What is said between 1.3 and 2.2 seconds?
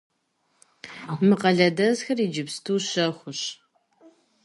къалэдэсхэр